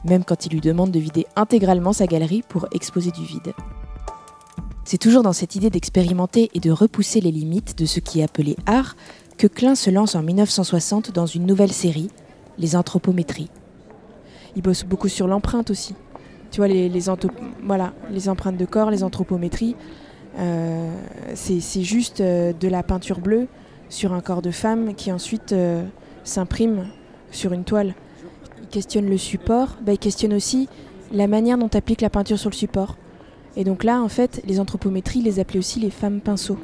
même 0.06 0.24
quand 0.24 0.46
il 0.46 0.54
lui 0.54 0.62
demande 0.62 0.92
de 0.92 1.00
vider 1.00 1.26
intégralement 1.36 1.92
sa 1.92 2.06
galerie 2.06 2.44
pour 2.48 2.68
exposer 2.72 3.10
du 3.10 3.26
vide. 3.26 3.54
C'est 4.86 4.98
toujours 4.98 5.24
dans 5.24 5.34
cette 5.34 5.56
idée 5.56 5.70
d'expérimenter 5.70 6.52
et 6.54 6.60
de 6.60 6.72
repousser 6.72 7.22
les 7.22 7.32
limites 7.32 7.78
de 7.78 7.86
ce 7.86 8.00
qui 8.00 8.20
est 8.20 8.24
appelé 8.24 8.58
art 8.66 8.96
que 9.38 9.48
Klein 9.48 9.76
se 9.76 9.90
lance 9.90 10.16
en 10.16 10.22
1960 10.22 11.12
dans 11.12 11.26
une 11.26 11.46
nouvelle 11.46 11.72
série, 11.72 12.10
les 12.58 12.76
anthropométries. 12.76 13.50
Il 14.56 14.62
bosse 14.62 14.84
beaucoup 14.84 15.08
sur 15.08 15.28
l'empreinte 15.28 15.72
aussi. 15.72 15.96
Tu 16.52 16.58
vois, 16.58 16.68
les, 16.68 16.90
les 16.90 17.10
empreintes 17.10 18.58
de 18.58 18.66
corps, 18.66 18.92
les 18.92 19.04
anthropométries. 19.04 19.76
Euh, 20.38 20.92
c'est 21.36 21.84
juste 21.84 22.22
euh, 22.22 22.54
de 22.54 22.68
la 22.68 22.84
peinture 22.84 23.20
bleue 23.20 23.48
sur 23.90 24.14
un 24.14 24.22
corps 24.22 24.42
de 24.42 24.52
femme 24.52 24.96
qui 24.96 25.12
ensuite 25.12 25.52
euh, 25.52 25.84
s'imprime 26.24 26.88
sur 27.32 27.54
une 27.54 27.64
toile. 27.64 27.96
Il 28.62 28.68
questionne 28.68 29.08
le 29.08 29.18
support, 29.18 29.78
bah, 29.82 29.94
il 29.94 30.00
questionne 30.00 30.34
aussi 30.34 30.68
la 31.12 31.28
manière 31.28 31.58
dont 31.58 31.70
applique 31.74 32.02
la 32.02 32.10
peinture 32.10 32.40
sur 32.40 32.50
le 32.50 32.56
support. 32.56 32.98
Et 33.56 33.64
donc 33.64 33.84
là, 33.84 34.02
en 34.02 34.10
fait, 34.10 34.42
les 34.46 34.60
anthropométries, 34.60 35.22
les 35.22 35.40
appelait 35.40 35.60
aussi 35.60 35.80
les 35.80 35.92
femmes 35.92 36.22
pinceaux. 36.22 36.58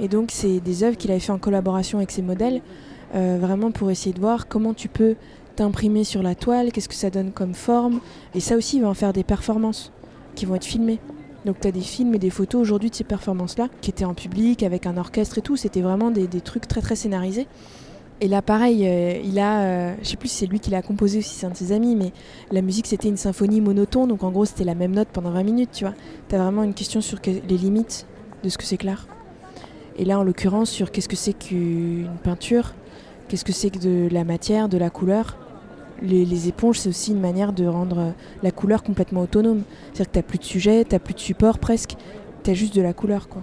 Et 0.00 0.08
donc, 0.08 0.30
c'est 0.32 0.60
des 0.60 0.82
œuvres 0.82 0.96
qu'il 0.96 1.10
avait 1.10 1.20
fait 1.20 1.32
en 1.32 1.38
collaboration 1.38 1.98
avec 1.98 2.10
ses 2.10 2.22
modèles, 2.22 2.62
vraiment 3.12 3.70
pour 3.70 3.92
essayer 3.92 4.12
de 4.12 4.20
voir 4.20 4.48
comment 4.48 4.74
tu 4.74 4.88
peux 4.88 5.14
t'imprimer 5.54 6.04
sur 6.04 6.22
la 6.22 6.34
toile, 6.34 6.72
qu'est-ce 6.72 6.88
que 6.88 6.94
ça 6.94 7.10
donne 7.10 7.30
comme 7.30 7.54
forme. 7.54 8.00
Et 8.34 8.40
ça 8.40 8.56
aussi, 8.56 8.76
il 8.76 8.82
va 8.82 8.88
en 8.88 8.94
faire 8.94 9.12
des 9.12 9.24
performances 9.24 9.92
qui 10.34 10.46
vont 10.46 10.56
être 10.56 10.64
filmées. 10.64 10.98
Donc 11.44 11.60
tu 11.60 11.68
as 11.68 11.72
des 11.72 11.80
films 11.80 12.14
et 12.14 12.18
des 12.18 12.30
photos 12.30 12.62
aujourd'hui 12.62 12.90
de 12.90 12.94
ces 12.94 13.04
performances-là, 13.04 13.68
qui 13.80 13.90
étaient 13.90 14.04
en 14.04 14.14
public, 14.14 14.62
avec 14.62 14.86
un 14.86 14.96
orchestre 14.96 15.38
et 15.38 15.42
tout. 15.42 15.56
C'était 15.56 15.82
vraiment 15.82 16.10
des, 16.10 16.26
trucs 16.40 16.66
très 16.66 16.80
très 16.80 16.96
scénarisés. 16.96 17.46
Et 18.24 18.28
là, 18.28 18.40
pareil, 18.40 18.88
euh, 18.88 19.20
il 19.22 19.38
a, 19.38 19.60
euh, 19.60 19.94
je 20.00 20.08
sais 20.08 20.16
plus 20.16 20.28
si 20.28 20.36
c'est 20.36 20.46
lui 20.46 20.58
qui 20.58 20.70
l'a 20.70 20.80
composé 20.80 21.18
ou 21.18 21.20
si 21.20 21.34
c'est 21.34 21.44
un 21.44 21.50
de 21.50 21.56
ses 21.56 21.72
amis, 21.72 21.94
mais 21.94 22.10
la 22.50 22.62
musique 22.62 22.86
c'était 22.86 23.08
une 23.08 23.18
symphonie 23.18 23.60
monotone, 23.60 24.08
donc 24.08 24.22
en 24.22 24.30
gros 24.30 24.46
c'était 24.46 24.64
la 24.64 24.74
même 24.74 24.92
note 24.92 25.08
pendant 25.12 25.30
20 25.30 25.42
minutes, 25.42 25.68
tu 25.74 25.84
vois. 25.84 25.92
Tu 26.30 26.34
as 26.34 26.38
vraiment 26.38 26.62
une 26.62 26.72
question 26.72 27.02
sur 27.02 27.20
que, 27.20 27.30
les 27.30 27.58
limites 27.58 28.06
de 28.42 28.48
ce 28.48 28.56
que 28.56 28.64
c'est 28.64 28.78
clair. 28.78 29.08
Et 29.98 30.06
là, 30.06 30.18
en 30.18 30.22
l'occurrence, 30.22 30.70
sur 30.70 30.90
qu'est-ce 30.90 31.06
que 31.10 31.16
c'est 31.16 31.34
qu'une 31.34 32.16
peinture, 32.22 32.72
qu'est-ce 33.28 33.44
que 33.44 33.52
c'est 33.52 33.68
que 33.68 33.78
de 33.78 34.08
la 34.10 34.24
matière, 34.24 34.70
de 34.70 34.78
la 34.78 34.88
couleur. 34.88 35.36
Les, 36.00 36.24
les 36.24 36.48
éponges, 36.48 36.78
c'est 36.78 36.88
aussi 36.88 37.10
une 37.10 37.20
manière 37.20 37.52
de 37.52 37.66
rendre 37.66 38.14
la 38.42 38.50
couleur 38.52 38.82
complètement 38.82 39.20
autonome. 39.20 39.64
C'est-à-dire 39.92 40.06
que 40.06 40.12
tu 40.12 40.18
n'as 40.20 40.22
plus 40.22 40.38
de 40.38 40.44
sujet, 40.44 40.84
tu 40.86 40.94
n'as 40.94 40.98
plus 40.98 41.12
de 41.12 41.20
support 41.20 41.58
presque, 41.58 41.94
tu 42.42 42.50
as 42.50 42.54
juste 42.54 42.74
de 42.74 42.80
la 42.80 42.94
couleur, 42.94 43.28
quoi. 43.28 43.42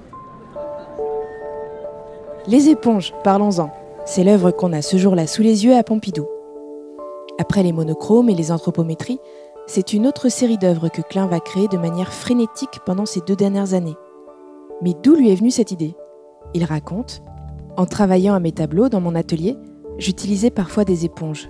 Les 2.47 2.69
éponges, 2.69 3.13
parlons-en. 3.23 3.80
C'est 4.03 4.23
l'œuvre 4.23 4.49
qu'on 4.51 4.73
a 4.73 4.81
ce 4.81 4.97
jour-là 4.97 5.27
sous 5.27 5.43
les 5.43 5.63
yeux 5.63 5.75
à 5.75 5.83
Pompidou. 5.83 6.25
Après 7.39 7.61
les 7.61 7.71
monochromes 7.71 8.29
et 8.29 8.35
les 8.35 8.51
anthropométries, 8.51 9.19
c'est 9.67 9.93
une 9.93 10.07
autre 10.07 10.27
série 10.29 10.57
d'œuvres 10.57 10.89
que 10.89 11.03
Klein 11.03 11.27
va 11.27 11.39
créer 11.39 11.67
de 11.67 11.77
manière 11.77 12.11
frénétique 12.11 12.79
pendant 12.85 13.05
ces 13.05 13.21
deux 13.21 13.35
dernières 13.35 13.75
années. 13.75 13.95
Mais 14.81 14.95
d'où 15.03 15.15
lui 15.15 15.31
est 15.31 15.35
venue 15.35 15.51
cette 15.51 15.71
idée? 15.71 15.95
Il 16.55 16.63
raconte 16.63 17.21
En 17.77 17.85
travaillant 17.85 18.33
à 18.33 18.39
mes 18.39 18.51
tableaux 18.51 18.89
dans 18.89 19.01
mon 19.01 19.13
atelier, 19.13 19.55
j'utilisais 19.99 20.49
parfois 20.49 20.83
des 20.83 21.05
éponges. 21.05 21.49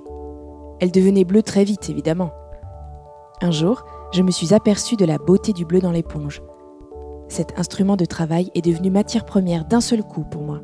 Elles 0.81 0.91
devenaient 0.91 1.23
bleues 1.23 1.43
très 1.43 1.63
vite, 1.63 1.89
évidemment. 1.89 2.31
Un 3.41 3.51
jour, 3.51 3.85
je 4.11 4.23
me 4.23 4.31
suis 4.31 4.53
aperçu 4.53 4.97
de 4.97 5.05
la 5.05 5.17
beauté 5.17 5.53
du 5.53 5.63
bleu 5.63 5.79
dans 5.79 5.91
l'éponge. 5.91 6.43
Cet 7.29 7.57
instrument 7.57 7.95
de 7.95 8.05
travail 8.05 8.51
est 8.55 8.65
devenu 8.65 8.89
matière 8.89 9.25
première 9.25 9.63
d'un 9.63 9.81
seul 9.81 10.03
coup 10.03 10.25
pour 10.29 10.41
moi. 10.41 10.59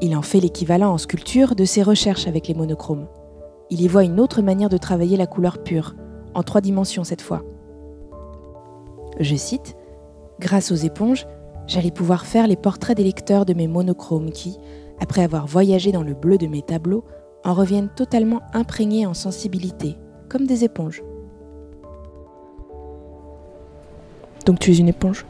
Il 0.00 0.14
en 0.16 0.22
fait 0.22 0.40
l'équivalent 0.40 0.92
en 0.92 0.98
sculpture 0.98 1.54
de 1.54 1.64
ses 1.64 1.82
recherches 1.82 2.26
avec 2.26 2.48
les 2.48 2.54
monochromes. 2.54 3.06
Il 3.70 3.80
y 3.80 3.88
voit 3.88 4.04
une 4.04 4.20
autre 4.20 4.42
manière 4.42 4.68
de 4.68 4.76
travailler 4.76 5.16
la 5.16 5.26
couleur 5.26 5.62
pure, 5.62 5.94
en 6.34 6.42
trois 6.42 6.60
dimensions 6.60 7.04
cette 7.04 7.22
fois. 7.22 7.42
Je 9.18 9.34
cite 9.36 9.76
Grâce 10.38 10.70
aux 10.70 10.74
éponges, 10.76 11.26
j'allais 11.66 11.90
pouvoir 11.90 12.26
faire 12.26 12.46
les 12.46 12.56
portraits 12.56 12.96
des 12.96 13.04
lecteurs 13.04 13.46
de 13.46 13.54
mes 13.54 13.66
monochromes 13.68 14.30
qui, 14.30 14.58
après 15.00 15.22
avoir 15.22 15.46
voyagé 15.46 15.92
dans 15.92 16.02
le 16.02 16.12
bleu 16.14 16.36
de 16.36 16.46
mes 16.46 16.60
tableaux, 16.62 17.04
en 17.44 17.54
reviennent 17.54 17.88
totalement 17.88 18.42
imprégnés 18.52 19.06
en 19.06 19.14
sensibilité, 19.14 19.96
comme 20.28 20.46
des 20.46 20.64
éponges. 20.64 21.02
Donc 24.44 24.58
tu 24.58 24.72
es 24.72 24.76
une 24.76 24.88
éponge? 24.88 25.24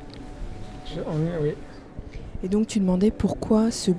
Je- 0.86 1.00
oui. 1.42 1.52
Et 2.42 2.48
donc 2.48 2.66
tu 2.66 2.80
demandais 2.80 3.10
pourquoi 3.10 3.70
ce, 3.70 3.92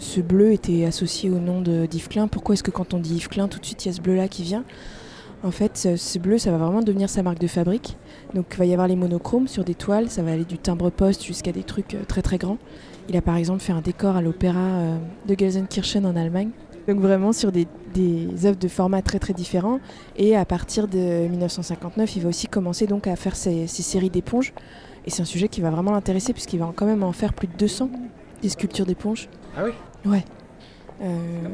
ce 0.00 0.20
bleu 0.20 0.52
était 0.52 0.86
associé 0.86 1.30
au 1.30 1.38
nom 1.38 1.60
de 1.60 1.84
d'Yves 1.84 2.08
Klein. 2.08 2.26
Pourquoi 2.26 2.54
est-ce 2.54 2.62
que 2.62 2.70
quand 2.70 2.94
on 2.94 2.98
dit 2.98 3.16
Yves 3.16 3.28
Klein, 3.28 3.48
tout 3.48 3.60
de 3.60 3.66
suite 3.66 3.84
il 3.84 3.88
y 3.88 3.90
a 3.90 3.94
ce 3.94 4.00
bleu-là 4.00 4.28
qui 4.28 4.42
vient? 4.42 4.64
En 5.42 5.50
fait, 5.50 5.76
ce, 5.96 6.18
bleu, 6.18 6.38
ça 6.38 6.50
va 6.50 6.58
vraiment 6.58 6.82
devenir 6.82 7.08
sa 7.08 7.22
marque 7.22 7.38
de 7.38 7.46
fabrique. 7.46 7.96
Donc 8.34 8.46
il 8.52 8.56
va 8.56 8.64
y 8.64 8.72
avoir 8.72 8.88
les 8.88 8.96
monochromes 8.96 9.46
sur 9.46 9.62
des 9.62 9.74
toiles, 9.74 10.10
ça 10.10 10.22
va 10.22 10.32
aller 10.32 10.44
du 10.44 10.58
timbre-poste 10.58 11.24
jusqu'à 11.24 11.52
des 11.52 11.62
trucs 11.62 11.94
euh, 11.94 12.04
très 12.06 12.22
très 12.22 12.38
grands. 12.38 12.58
Il 13.08 13.16
a 13.16 13.22
par 13.22 13.36
exemple 13.36 13.60
fait 13.60 13.72
un 13.72 13.80
décor 13.82 14.16
à 14.16 14.22
l'opéra 14.22 14.58
euh, 14.58 14.96
de 15.26 15.34
Gelsenkirchen 15.38 16.04
en 16.06 16.16
Allemagne. 16.16 16.50
Donc 16.88 16.98
vraiment 17.00 17.32
sur 17.32 17.52
des, 17.52 17.66
des 17.94 18.46
œuvres 18.46 18.58
de 18.58 18.68
formats 18.68 19.02
très 19.02 19.18
très 19.18 19.34
différents. 19.34 19.80
Et 20.16 20.34
à 20.34 20.46
partir 20.46 20.88
de 20.88 21.28
1959, 21.28 22.16
il 22.16 22.22
va 22.22 22.28
aussi 22.30 22.46
commencer 22.46 22.86
donc 22.86 23.06
à 23.06 23.16
faire 23.16 23.36
ces, 23.36 23.66
ces 23.66 23.82
séries 23.82 24.10
d'éponges. 24.10 24.54
Et 25.06 25.10
c'est 25.10 25.22
un 25.22 25.26
sujet 25.26 25.48
qui 25.48 25.60
va 25.60 25.70
vraiment 25.70 25.92
l'intéresser 25.92 26.32
puisqu'il 26.32 26.58
va 26.58 26.72
quand 26.74 26.86
même 26.86 27.02
en 27.02 27.12
faire 27.12 27.34
plus 27.34 27.48
de 27.48 27.56
200 27.58 27.90
des 28.42 28.48
sculptures 28.48 28.86
d'éponges. 28.86 29.28
Ah 29.56 29.64
oui? 29.64 29.72
Ouais. 30.04 30.24
Euh, 31.02 31.48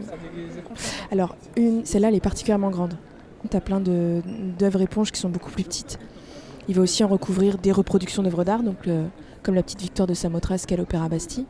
alors, 1.12 1.36
une, 1.56 1.84
celle-là, 1.84 2.08
elle 2.08 2.14
est 2.16 2.20
particulièrement 2.20 2.70
grande. 2.70 2.94
Tu 3.48 3.56
as 3.56 3.60
plein 3.60 3.80
de- 3.80 4.22
d'œuvres 4.58 4.80
éponges 4.82 5.12
qui 5.12 5.20
sont 5.20 5.28
beaucoup 5.28 5.50
plus 5.50 5.62
petites. 5.64 5.98
Il 6.68 6.74
va 6.74 6.82
aussi 6.82 7.04
en 7.04 7.08
recouvrir 7.08 7.58
des 7.58 7.70
reproductions 7.70 8.22
d'œuvres 8.24 8.42
d'art, 8.44 8.62
donc 8.64 8.86
le- 8.86 9.04
comme 9.44 9.54
la 9.54 9.62
petite 9.62 9.80
victoire 9.82 10.08
de 10.08 10.14
Samothrace 10.14 10.66
qu'à 10.66 10.76
l'Opéra 10.76 11.08
Bastille. 11.08 11.46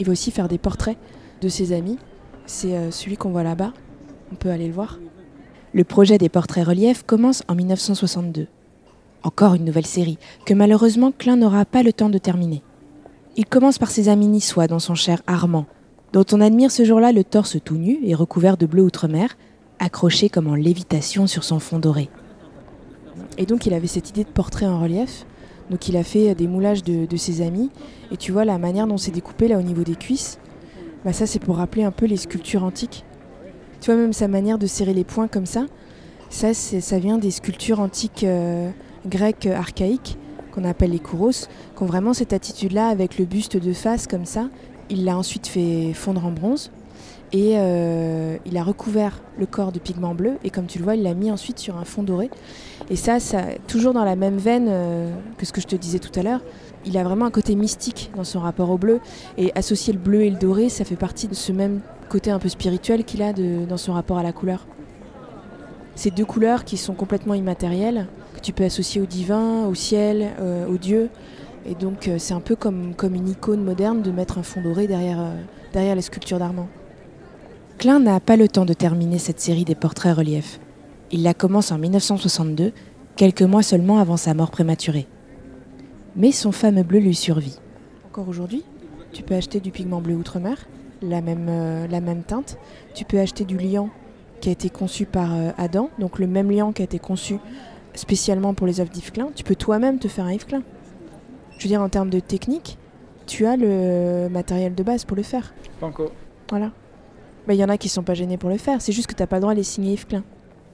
Il 0.00 0.06
va 0.06 0.12
aussi 0.12 0.32
faire 0.32 0.48
des 0.48 0.58
portraits 0.58 0.96
de 1.40 1.48
ses 1.48 1.72
amis. 1.72 1.98
C'est 2.46 2.76
euh, 2.76 2.90
celui 2.90 3.16
qu'on 3.16 3.30
voit 3.30 3.44
là-bas. 3.44 3.72
On 4.32 4.34
peut 4.34 4.50
aller 4.50 4.66
le 4.66 4.72
voir. 4.72 4.98
Le 5.74 5.84
projet 5.84 6.18
des 6.18 6.28
portraits 6.28 6.66
reliefs 6.66 7.04
commence 7.04 7.44
en 7.48 7.54
1962. 7.54 8.48
Encore 9.22 9.54
une 9.54 9.64
nouvelle 9.64 9.86
série 9.86 10.18
que 10.44 10.54
malheureusement 10.54 11.12
Klein 11.16 11.36
n'aura 11.36 11.64
pas 11.64 11.84
le 11.84 11.92
temps 11.92 12.08
de 12.10 12.18
terminer. 12.18 12.62
Il 13.36 13.46
commence 13.46 13.78
par 13.78 13.90
ses 13.92 14.08
amis 14.08 14.26
niçois 14.26 14.66
dans 14.66 14.80
son 14.80 14.94
cher 14.96 15.22
Armand, 15.28 15.66
dont 16.12 16.24
on 16.32 16.40
admire 16.40 16.70
ce 16.70 16.84
jour-là 16.84 17.12
le 17.12 17.24
torse 17.24 17.56
tout 17.64 17.76
nu 17.76 17.98
et 18.04 18.14
recouvert 18.14 18.56
de 18.56 18.66
bleu 18.66 18.82
outre-mer, 18.82 19.36
accroché 19.78 20.28
comme 20.28 20.46
en 20.46 20.54
lévitation 20.54 21.26
sur 21.26 21.44
son 21.44 21.58
fond 21.58 21.78
doré. 21.78 22.08
Et 23.38 23.46
donc 23.46 23.66
il 23.66 23.74
avait 23.74 23.86
cette 23.86 24.10
idée 24.10 24.24
de 24.24 24.28
portrait 24.28 24.66
en 24.66 24.80
relief. 24.80 25.26
Donc 25.70 25.88
il 25.88 25.96
a 25.96 26.04
fait 26.04 26.34
des 26.34 26.48
moulages 26.48 26.84
de, 26.84 27.16
ses 27.16 27.40
amis. 27.40 27.70
Et 28.10 28.16
tu 28.16 28.32
vois 28.32 28.44
la 28.44 28.58
manière 28.58 28.86
dont 28.86 28.98
c'est 28.98 29.10
découpé 29.10 29.48
là 29.48 29.58
au 29.58 29.62
niveau 29.62 29.82
des 29.82 29.96
cuisses. 29.96 30.38
Bah 31.04 31.12
ça 31.12 31.26
c'est 31.26 31.38
pour 31.38 31.56
rappeler 31.56 31.82
un 31.82 31.90
peu 31.90 32.06
les 32.06 32.16
sculptures 32.16 32.62
antiques. 32.62 33.04
Tu 33.80 33.90
vois 33.90 34.00
même 34.00 34.12
sa 34.12 34.28
manière 34.28 34.58
de 34.58 34.66
serrer 34.66 34.94
les 34.94 35.04
poings 35.04 35.28
comme 35.28 35.46
ça. 35.46 35.66
Ça, 36.30 36.54
ça 36.54 36.98
vient 36.98 37.18
des 37.18 37.30
sculptures 37.30 37.80
antiques 37.80 38.24
euh, 38.24 38.70
grecques 39.06 39.46
euh, 39.46 39.56
archaïques 39.56 40.16
qu'on 40.52 40.64
appelle 40.64 40.90
les 40.90 40.98
kouros, 40.98 41.48
qui 41.76 41.82
ont 41.82 41.86
vraiment 41.86 42.12
cette 42.12 42.32
attitude-là 42.32 42.88
avec 42.88 43.18
le 43.18 43.24
buste 43.24 43.56
de 43.56 43.72
face 43.72 44.06
comme 44.06 44.26
ça. 44.26 44.48
Il 44.92 45.06
l'a 45.06 45.16
ensuite 45.16 45.46
fait 45.46 45.94
fondre 45.94 46.26
en 46.26 46.30
bronze 46.30 46.70
et 47.32 47.54
euh, 47.54 48.36
il 48.44 48.58
a 48.58 48.62
recouvert 48.62 49.22
le 49.38 49.46
corps 49.46 49.72
de 49.72 49.78
pigments 49.78 50.14
bleus 50.14 50.36
et 50.44 50.50
comme 50.50 50.66
tu 50.66 50.76
le 50.76 50.84
vois, 50.84 50.96
il 50.96 51.02
l'a 51.02 51.14
mis 51.14 51.30
ensuite 51.30 51.58
sur 51.58 51.78
un 51.78 51.84
fond 51.84 52.02
doré. 52.02 52.28
Et 52.90 52.96
ça, 52.96 53.16
toujours 53.66 53.94
dans 53.94 54.04
la 54.04 54.16
même 54.16 54.36
veine 54.36 54.66
euh, 54.68 55.10
que 55.38 55.46
ce 55.46 55.52
que 55.54 55.62
je 55.62 55.66
te 55.66 55.76
disais 55.76 55.98
tout 55.98 56.10
à 56.20 56.22
l'heure, 56.22 56.40
il 56.84 56.98
a 56.98 57.04
vraiment 57.04 57.24
un 57.24 57.30
côté 57.30 57.54
mystique 57.54 58.10
dans 58.16 58.24
son 58.24 58.40
rapport 58.40 58.68
au 58.68 58.76
bleu. 58.76 59.00
Et 59.38 59.50
associer 59.54 59.94
le 59.94 59.98
bleu 59.98 60.24
et 60.24 60.30
le 60.30 60.36
doré, 60.36 60.68
ça 60.68 60.84
fait 60.84 60.96
partie 60.96 61.26
de 61.26 61.34
ce 61.34 61.52
même 61.52 61.80
côté 62.10 62.30
un 62.30 62.38
peu 62.38 62.50
spirituel 62.50 63.04
qu'il 63.04 63.22
a 63.22 63.32
dans 63.32 63.78
son 63.78 63.94
rapport 63.94 64.18
à 64.18 64.22
la 64.22 64.32
couleur. 64.32 64.66
Ces 65.94 66.10
deux 66.10 66.26
couleurs 66.26 66.64
qui 66.64 66.76
sont 66.76 66.92
complètement 66.92 67.32
immatérielles, 67.32 68.08
que 68.34 68.40
tu 68.40 68.52
peux 68.52 68.64
associer 68.64 69.00
au 69.00 69.06
divin, 69.06 69.66
au 69.66 69.74
ciel, 69.74 70.32
euh, 70.38 70.66
au 70.66 70.76
Dieu. 70.76 71.08
Et 71.64 71.74
donc 71.74 72.08
euh, 72.08 72.18
c'est 72.18 72.34
un 72.34 72.40
peu 72.40 72.56
comme, 72.56 72.94
une 73.02 73.28
icône 73.28 73.62
moderne 73.62 74.02
de 74.02 74.10
mettre 74.10 74.38
un 74.38 74.42
fond 74.42 74.60
doré 74.60 74.86
derrière, 74.86 75.20
euh, 75.20 75.34
derrière 75.72 75.94
la 75.94 76.02
sculpture 76.02 76.38
d'Armand. 76.38 76.68
Klein 77.78 78.00
n'a 78.00 78.20
pas 78.20 78.36
le 78.36 78.48
temps 78.48 78.64
de 78.64 78.74
terminer 78.74 79.18
cette 79.18 79.40
série 79.40 79.64
des 79.64 79.74
portraits 79.74 80.16
reliefs. 80.16 80.60
Il 81.10 81.22
la 81.22 81.34
commence 81.34 81.72
en 81.72 81.78
1962, 81.78 82.72
quelques 83.16 83.42
mois 83.42 83.62
seulement 83.62 83.98
avant 83.98 84.16
sa 84.16 84.34
mort 84.34 84.50
prématurée. 84.50 85.06
Mais 86.16 86.32
son 86.32 86.52
fameux 86.52 86.82
bleu 86.82 87.00
lui 87.00 87.14
survit. 87.14 87.58
Encore 88.06 88.28
aujourd'hui, 88.28 88.64
tu 89.12 89.22
peux 89.22 89.34
acheter 89.34 89.60
du 89.60 89.70
pigment 89.70 90.00
bleu 90.00 90.14
outre-mer, 90.14 90.66
la 91.00 91.20
même, 91.20 91.46
euh, 91.48 92.22
teinte. 92.26 92.58
Tu 92.94 93.04
peux 93.04 93.18
acheter 93.18 93.44
du 93.44 93.56
liant 93.56 93.88
qui 94.40 94.48
a 94.48 94.52
été 94.52 94.70
conçu 94.70 95.06
par 95.06 95.30
Adam, 95.56 95.88
donc 96.00 96.18
le 96.18 96.26
même 96.26 96.50
liant 96.50 96.72
qui 96.72 96.82
a 96.82 96.84
été 96.84 96.98
conçu 96.98 97.36
spécialement 97.94 98.54
pour 98.54 98.66
les 98.66 98.80
œuvres 98.80 98.90
d'Yves 98.90 99.12
Klein. 99.12 99.28
Tu 99.34 99.44
peux 99.44 99.54
toi-même 99.54 99.98
te 99.98 100.08
faire 100.08 100.24
un 100.24 100.32
Yves 100.32 100.46
Klein. 100.46 100.62
Je 101.62 101.68
veux 101.68 101.74
dire, 101.74 101.80
en 101.80 101.88
termes 101.88 102.10
de 102.10 102.18
technique, 102.18 102.76
tu 103.28 103.46
as 103.46 103.56
le 103.56 104.28
matériel 104.28 104.74
de 104.74 104.82
base 104.82 105.04
pour 105.04 105.16
le 105.16 105.22
faire. 105.22 105.54
Encore. 105.80 106.10
Voilà. 106.50 106.72
Mais 107.46 107.54
il 107.54 107.60
y 107.60 107.64
en 107.64 107.68
a 107.68 107.78
qui 107.78 107.88
sont 107.88 108.02
pas 108.02 108.14
gênés 108.14 108.36
pour 108.36 108.50
le 108.50 108.56
faire, 108.56 108.82
c'est 108.82 108.90
juste 108.90 109.06
que 109.06 109.14
t'as 109.14 109.28
pas 109.28 109.36
le 109.36 109.42
droit 109.42 109.52
à 109.52 109.54
les 109.54 109.62
signer 109.62 109.92
Yves 109.92 110.08
Klein. 110.08 110.24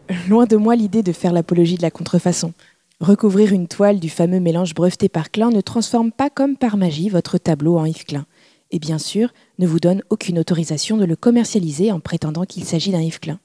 Loin 0.30 0.47
de 0.47 0.57
moi 0.57 0.76
l'idée 0.76 1.02
de 1.02 1.12
faire 1.12 1.35
l'apologie 1.35 1.76
de 1.76 1.83
la 1.83 1.90
contrefaçon. 1.90 2.54
Recouvrir 3.00 3.52
une 3.52 3.68
toile 3.68 4.00
du 4.00 4.09
fameux 4.09 4.40
mélange 4.40 4.73
breveté 4.73 5.11
par 5.11 5.30
Klein 5.30 5.50
ne 5.50 5.61
transforme 5.61 6.11
pas 6.11 6.30
comme 6.30 6.57
par 6.57 6.78
magie 6.78 7.11
votre 7.11 7.37
tableau 7.37 7.76
en 7.76 7.85
Yves 7.85 8.07
Klein. 8.07 8.25
Et 8.71 8.78
bien 8.78 8.97
sûr, 8.97 9.35
ne 9.59 9.66
vous 9.66 9.80
donne 9.80 10.02
aucune 10.09 10.38
autorisation 10.38 10.97
de 10.97 11.04
le 11.04 11.16
commercialiser 11.16 11.92
en 11.92 12.00
prétendant 12.00 12.47
qu'il 12.47 12.64
s'agit 12.64 12.92
d'un 12.92 13.02
Yves 13.02 13.21
Klein. 13.21 13.40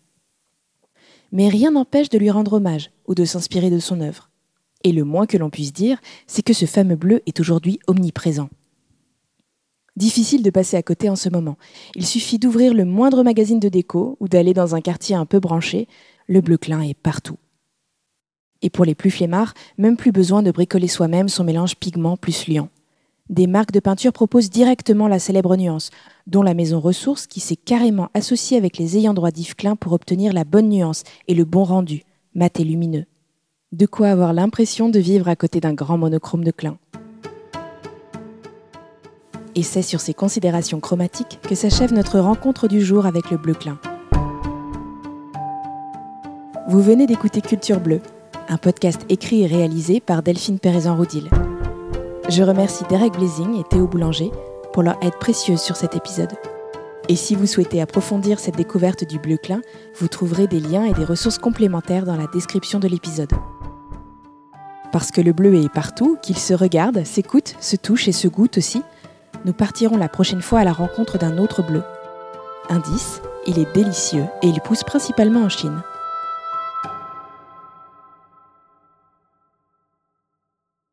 Mais 1.34 1.50
rien 1.50 1.72
n'empêche 1.72 2.08
de 2.08 2.18
lui 2.18 2.32
rendre 2.32 2.54
hommage 2.54 2.92
ou 3.06 3.16
de 3.16 3.26
s'inspirer 3.26 3.70
de 3.70 3.80
son 3.80 4.00
œuvre. 4.00 4.30
Et 4.84 4.92
le 4.92 5.04
moins 5.04 5.26
que 5.26 5.38
l'on 5.38 5.50
puisse 5.50 5.74
dire, 5.74 6.00
c'est 6.28 6.42
que 6.42 6.54
ce 6.54 6.66
fameux 6.66 6.96
bleu 6.96 7.22
est 7.26 7.40
aujourd'hui 7.40 7.80
omniprésent. 7.88 8.50
Difficile 9.96 10.42
de 10.42 10.50
passer 10.50 10.76
à 10.76 10.82
côté 10.82 11.10
en 11.10 11.16
ce 11.16 11.30
moment. 11.30 11.58
Il 11.96 12.06
suffit 12.06 12.40
d'ouvrir 12.40 12.74
le 12.74 12.84
moindre 12.84 13.24
magazine 13.24 13.60
de 13.60 13.70
déco 13.70 14.18
ou 14.20 14.28
d'aller 14.28 14.54
dans 14.54 14.74
un 14.74 14.82
quartier 14.82 15.16
un 15.16 15.26
peu 15.26 15.40
branché, 15.40 15.88
le 16.28 16.42
bleu 16.42 16.58
clin 16.58 16.82
est 16.82 16.96
partout. 16.96 17.38
Et 18.64 18.70
pour 18.70 18.86
les 18.86 18.96
plus 18.96 19.12
flemmards, 19.12 19.54
même 19.78 19.98
plus 19.98 20.12
besoin 20.12 20.42
de 20.42 20.50
bricoler 20.50 20.88
soi-même 20.88 21.30
son 21.30 21.44
mélange 21.44 21.76
pigment 21.76 22.18
plus 22.18 22.48
liant. 22.48 22.70
Des 23.30 23.48
marques 23.48 23.72
de 23.72 23.80
peinture 23.80 24.14
proposent 24.14 24.50
directement 24.50 25.08
la 25.08 25.20
célèbre 25.20 25.56
nuance, 25.56 25.92
dont 26.28 26.42
la 26.42 26.54
maison 26.54 26.80
Ressources 26.80 27.28
qui 27.28 27.40
s'est 27.40 27.56
carrément 27.56 28.10
associée 28.14 28.58
avec 28.58 28.78
les 28.78 28.98
ayants 28.98 29.14
droit 29.14 29.32
d'Yves 29.32 29.56
Klein 29.56 29.76
pour 29.76 29.94
obtenir 29.94 30.34
la 30.34 30.44
bonne 30.44 30.70
nuance 30.70 31.04
et 31.28 31.36
le 31.36 31.46
bon 31.46 31.64
rendu, 31.64 32.04
mat 32.36 32.60
et 32.60 32.64
lumineux. 32.64 33.06
De 33.74 33.88
quoi 33.88 34.10
avoir 34.10 34.34
l'impression 34.34 34.88
de 34.88 35.00
vivre 35.00 35.28
à 35.28 35.36
côté 35.36 35.60
d'un 35.60 35.74
grand 35.74 35.98
monochrome 35.98 36.44
de 36.44 36.52
Klein. 36.52 36.78
Et 39.56 39.64
c'est 39.64 39.82
sur 39.82 40.00
ces 40.00 40.14
considérations 40.14 40.80
chromatiques 40.80 41.40
que 41.42 41.56
s'achève 41.56 41.92
notre 41.92 42.20
rencontre 42.20 42.68
du 42.68 42.82
jour 42.86 43.08
avec 43.08 43.32
le 43.32 43.38
bleu 43.38 43.56
clin. 43.56 43.80
Vous 46.68 46.84
venez 46.84 47.08
d'écouter 47.08 47.42
Culture 47.42 47.80
Bleue, 47.80 48.02
un 48.48 48.58
podcast 48.58 49.02
écrit 49.10 49.42
et 49.42 49.48
réalisé 49.48 50.00
par 50.00 50.22
Delphine 50.22 50.60
Pérezan-Roudil. 50.60 51.32
Je 52.30 52.44
remercie 52.44 52.84
Derek 52.90 53.14
Blazing 53.14 53.60
et 53.60 53.64
Théo 53.64 53.88
Boulanger 53.88 54.30
pour 54.72 54.84
leur 54.84 55.04
aide 55.04 55.18
précieuse 55.20 55.62
sur 55.62 55.78
cet 55.78 55.96
épisode. 55.96 56.34
Et 57.10 57.16
si 57.16 57.34
vous 57.34 57.48
souhaitez 57.48 57.82
approfondir 57.82 58.40
cette 58.40 58.56
découverte 58.56 59.04
du 59.04 59.18
bleu 59.18 59.38
clin, 59.38 59.62
vous 59.96 60.08
trouverez 60.08 60.46
des 60.46 60.60
liens 60.60 60.86
et 60.86 60.94
des 60.94 61.06
ressources 61.06 61.40
complémentaires 61.40 62.06
dans 62.06 62.16
la 62.16 62.28
description 62.28 62.78
de 62.78 62.88
l'épisode. 62.88 63.34
Parce 64.94 65.10
que 65.10 65.22
le 65.22 65.34
bleu 65.34 65.56
est 65.56 65.74
partout, 65.74 66.20
qu'il 66.22 66.38
se 66.38 66.54
regarde, 66.54 67.04
s'écoute, 67.04 67.56
se 67.60 67.76
touche 67.76 68.08
et 68.08 68.12
se 68.12 68.28
goûte 68.28 68.60
aussi, 68.60 68.84
nous 69.44 69.52
partirons 69.52 69.98
la 69.98 70.08
prochaine 70.08 70.44
fois 70.44 70.60
à 70.60 70.64
la 70.64 70.72
rencontre 70.72 71.18
d'un 71.18 71.40
autre 71.40 71.64
bleu. 71.64 71.82
Indice, 72.70 73.20
il 73.48 73.58
est 73.58 73.74
délicieux 73.74 74.26
et 74.44 74.48
il 74.48 74.62
pousse 74.62 74.84
principalement 74.84 75.42
en 75.42 75.50
Chine. 75.50 75.82